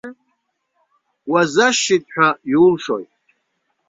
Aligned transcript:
Уазашшит 1.31 2.03
ҳәа 2.13 2.29
иулшои? 2.51 3.05